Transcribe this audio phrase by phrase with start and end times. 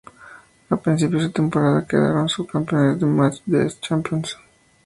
[0.71, 4.35] A principios de temporada, quedaron subcampeones del Match des Champions.